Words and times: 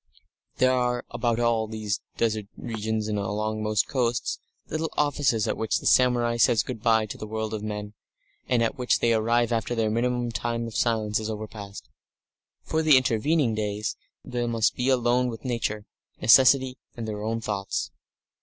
There 0.57 0.71
are, 0.73 1.05
about 1.11 1.39
all 1.39 1.67
these 1.67 2.01
desert 2.17 2.47
regions 2.57 3.07
and 3.07 3.19
along 3.19 3.61
most 3.61 3.87
coasts, 3.87 4.39
little 4.67 4.89
offices 4.97 5.47
at 5.47 5.55
which 5.57 5.77
the 5.77 5.85
samurai 5.85 6.37
says 6.37 6.63
good 6.63 6.81
bye 6.81 7.05
to 7.05 7.19
the 7.19 7.27
world 7.27 7.53
of 7.53 7.61
men, 7.61 7.93
and 8.49 8.63
at 8.63 8.79
which 8.79 8.97
they 8.97 9.13
arrive 9.13 9.51
after 9.51 9.75
their 9.75 9.91
minimum 9.91 10.31
time 10.31 10.65
of 10.65 10.75
silence 10.75 11.19
is 11.19 11.29
overpast. 11.29 11.87
For 12.63 12.81
the 12.81 12.97
intervening 12.97 13.53
days 13.53 13.95
they 14.25 14.47
must 14.47 14.75
be 14.75 14.89
alone 14.89 15.27
with 15.27 15.45
Nature, 15.45 15.85
necessity, 16.19 16.79
and 16.97 17.07
their 17.07 17.21
own 17.21 17.39
thoughts. 17.39 17.91